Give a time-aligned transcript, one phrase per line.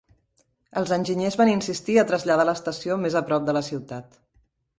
[0.79, 4.19] Els enginyers van insistir a traslladar l'estació més a prop de la ciutat.